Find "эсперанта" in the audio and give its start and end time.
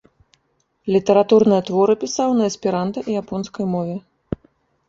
2.51-2.99